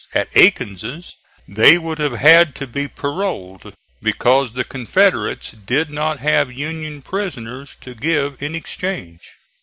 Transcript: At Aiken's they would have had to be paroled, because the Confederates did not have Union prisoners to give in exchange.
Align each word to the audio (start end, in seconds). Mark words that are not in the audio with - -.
At 0.15 0.35
Aiken's 0.35 1.17
they 1.47 1.77
would 1.77 1.99
have 1.99 2.13
had 2.13 2.55
to 2.55 2.65
be 2.65 2.87
paroled, 2.87 3.75
because 4.01 4.53
the 4.53 4.63
Confederates 4.63 5.51
did 5.51 5.91
not 5.91 6.17
have 6.21 6.51
Union 6.51 7.03
prisoners 7.03 7.75
to 7.81 7.93
give 7.93 8.41
in 8.41 8.55
exchange. 8.55 9.21